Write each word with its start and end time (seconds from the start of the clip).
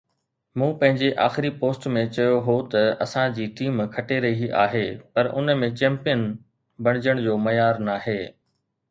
مون 0.59 0.71
پنهنجي 0.79 1.09
آخري 1.27 1.49
پوسٽ 1.59 1.83
۾ 1.97 2.01
چيو 2.15 2.37
هو 2.47 2.55
ته 2.71 2.81
اسان 3.05 3.35
جي 3.35 3.45
ٽيم 3.59 3.83
کٽي 3.97 4.17
رهي 4.25 4.49
آهي 4.61 4.81
پر 5.13 5.29
ان 5.41 5.53
۾ 5.65 5.69
چيمپيئن 5.81 6.23
بڻجڻ 6.89 7.21
جو 7.27 7.37
معيار 7.45 7.85
ناهي 7.91 8.17